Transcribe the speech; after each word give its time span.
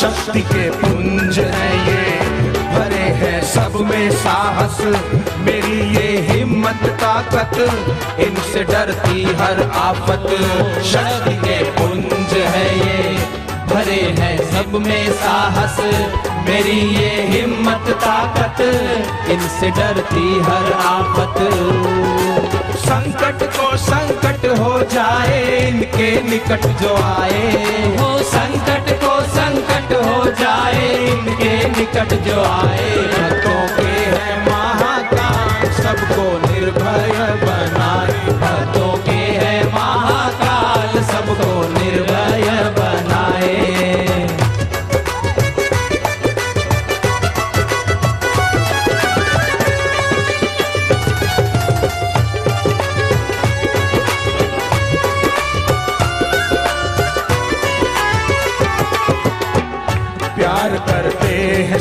शक्ति 0.00 0.40
के 0.40 0.70
पुंज 0.70 1.38
है 1.38 1.86
ये। 1.86 2.20
भरे 2.74 3.04
हैं 3.12 3.42
सब 3.42 3.88
में 3.90 4.10
साहस। 4.10 4.80
मेरी 5.38 5.96
ये 5.96 6.20
हिम्मत, 6.20 6.80
ताकत, 6.84 7.58
इनसे 8.20 8.64
डरती 8.64 9.24
हर 9.24 9.70
आफत। 9.74 10.26
शक्ति 10.84 11.34
के 11.34 11.64
पुंज 11.64 12.32
है 12.32 12.78
ये। 12.78 13.18
भरे 13.74 14.02
हैं 14.18 14.38
सब 14.38 14.72
में 14.86 15.12
साहस। 15.12 15.80
मेरी 16.48 16.80
ये 16.80 17.22
हिम्मत, 17.22 17.84
ताकत, 17.90 18.60
इनसे 19.30 19.70
डरती 19.70 20.40
हर 20.40 20.72
आफत। 20.72 21.34
संकट 22.76 23.42
को 23.42 23.76
संकट 23.76 24.58
हो 24.58 24.82
जाए, 24.82 25.68
इनके 25.68 26.22
निकट 26.22 26.66
जो 26.66 26.94
आए। 26.96 27.96
हो 28.00 28.18
संकट 28.18 28.79
को 29.92 30.00
संकट 30.00 30.06
हो 30.06 30.24
जाए 30.40 30.94
इनके 31.08 31.68
निकट 31.68 32.14
जो 32.28 32.42
आए। 32.42 33.29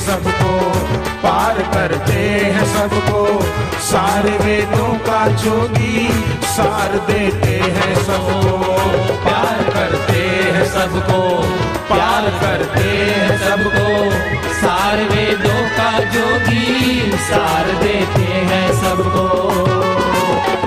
सबको 0.10 0.54
पार 1.24 1.58
करते 1.74 2.22
हैं 2.54 2.66
सबको। 2.66 3.42
सारे 3.80 4.32
वेदों 4.32 4.94
का 4.94 5.28
जोगी 5.28 6.10
सार 6.44 6.98
देते 7.08 7.52
हैं 7.52 7.96
सबको। 7.96 8.58
प्यार 9.24 9.64
करते 9.74 10.24
हैं 10.54 10.66
सबको, 10.66 11.20
प्यार 11.94 12.30
करते 12.42 12.88
हैं 12.90 13.38
सबको। 13.38 14.12
सार 14.54 14.98
वेदों 14.98 15.62
का 15.78 16.00
जोगी 16.00 17.12
सार 17.12 17.66
देते 17.84 18.28
हैं 18.50 18.68
सबको। 18.74 19.28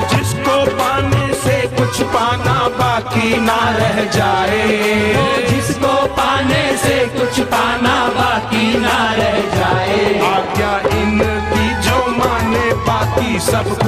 जिसको 0.08 0.70
पाने 0.77 1.34
से 1.34 1.60
कुछ 1.77 2.02
पाना 2.02 2.68
बाकी 2.68 3.40
ना 3.40 3.60
रह 3.70 4.04
जाए। 4.04 4.68
जिसको 5.50 6.06
पाने 6.06 6.77
से 6.77 7.02
कुछ 7.22 7.38
पाना 7.40 7.94
बाकी 8.14 8.78
ना 8.78 8.96
रह 9.14 9.36
जाए। 9.54 9.98
आज्ञा 10.28 10.72
इनकी 11.00 11.66
जो 11.82 11.98
माने 12.18 12.66
बाकी 12.88 13.38
सब 13.40 13.81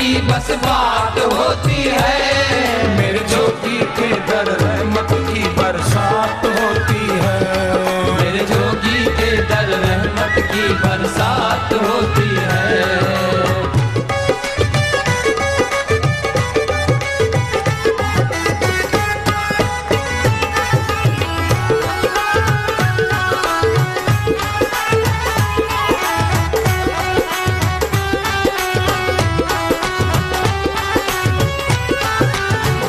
की 0.00 0.20
बस 0.20 0.50
बात 0.64 1.18
होती 1.32 1.82
है। 1.84 2.98
मेरे 2.98 3.18
जो 3.18 3.46
के 3.98 4.08
दर 4.28 4.48
रहमत 4.62 5.08
की 5.28 5.42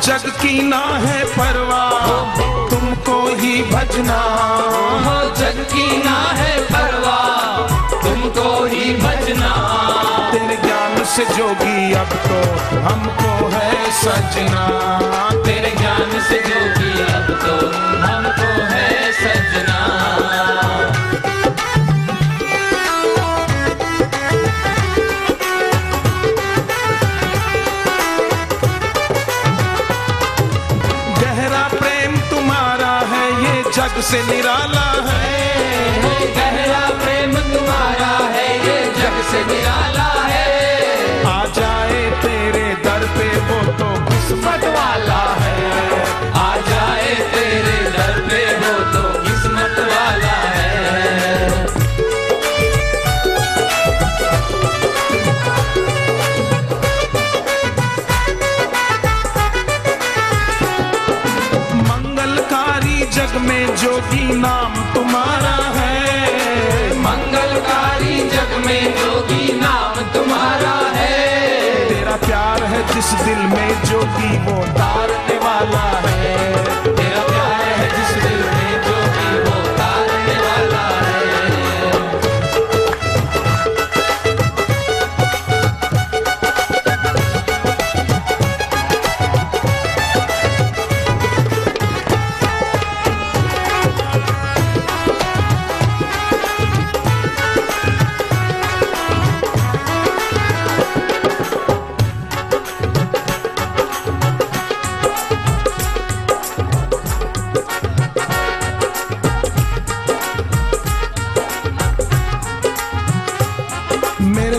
जग 0.04 0.24
की 0.40 0.62
ना 0.62 0.78
है 1.02 1.24
परवाह 1.34 2.06
तुमको 2.70 3.18
ही 3.40 3.52
भजना। 3.62 4.18
हो 5.04 5.14
जग 5.36 5.60
की 5.72 5.86
ना 6.04 6.16
है 6.38 6.54
परवाह 6.70 7.76
तुमको 8.02 8.48
ही 8.64 8.94
भजना। 8.96 9.52
तेरे 10.32 10.56
ज्ञान 10.64 11.04
से 11.14 11.24
जोगी 11.36 11.92
अब 12.02 12.16
तो 12.26 12.40
हमको 12.88 13.48
है 13.54 13.70
सजना। 14.00 14.66
तेरे 15.46 15.70
ज्ञान 15.78 16.20
से 16.28 16.40
जोगी 16.48 16.92
अब 17.12 17.30
तो 17.44 17.56
हमको 18.02 18.51
जग 33.82 34.00
से 34.08 34.18
निराला 34.22 34.84
है। 35.06 35.30
गहरा 36.36 36.82
प्रेम 37.02 37.32
तुम्हारा 37.52 38.12
है 38.34 38.46
ये 38.66 38.76
जग 38.98 39.16
से 39.30 39.40
निराला 39.46 39.61
जग 63.22 63.36
में 63.36 63.76
जोगी 63.76 64.36
नाम 64.36 64.94
तुम्हारा 64.94 65.56
है। 65.74 66.98
मंगलकारी 66.98 68.16
जग 68.28 68.66
में 68.66 68.94
जोगी 68.94 69.60
नाम 69.60 70.00
तुम्हारा 70.14 70.74
है। 70.96 71.88
तेरा 71.88 72.16
प्यार 72.16 72.64
है 72.64 72.94
जिस 72.94 73.12
दिल 73.12 73.38
में 73.38 73.82
जोगी 73.84 74.38
वो 74.38 74.64
तारने 74.64 75.38
वाला 75.38 76.08
है। 76.08 76.51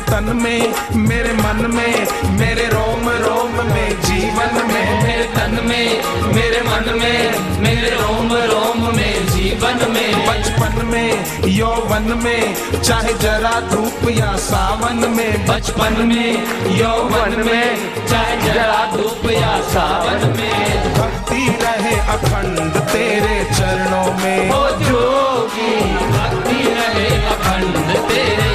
तन 0.09 0.39
में, 0.43 0.73
मेरे 0.95 1.33
मन 1.33 1.71
में, 1.75 2.07
मेरे 2.39 2.65
रोम 2.65 3.09
रोम 3.09 3.65
में, 3.73 4.01
जीवन 4.01 4.67
में, 4.67 5.03
मेरे 5.03 5.23
तन 5.23 5.59
में, 5.65 6.03
मेरे 6.33 6.61
मन 6.61 6.99
में, 6.99 7.59
मेरे 7.59 7.89
रोम 7.89 8.33
रोम 8.33 8.95
में, 8.95 9.27
जीवन 9.27 9.79
में। 9.91 10.27
बचपन 10.27 10.85
में, 10.85 11.25
यौवन 11.45 12.21
में, 12.23 12.55
चाहे 12.81 13.13
जरा 13.13 13.59
धूप 13.71 14.09
या 14.09 14.35
सावन 14.37 15.09
में, 15.09 15.47
बचपन 15.47 16.01
में, 16.01 16.31
यौवन 16.77 17.43
में, 17.45 17.67
चाहे 18.07 18.41
जरा 18.41 18.91
धूप 18.95 19.29
या 19.31 19.57
सावन 19.61 20.27
में। 20.37 20.93
भक्ति 20.93 21.47
रहे 21.61 21.95
अखंड 22.15 22.69
तेरे 22.91 23.43
चरणों 23.57 24.07
में। 24.13 24.51
ओ 24.51 24.69
जोगी, 24.69 25.75
भक्ति 26.07 26.61
रहे 26.79 27.09
अखंड 27.25 27.97
तेरे 28.09 28.52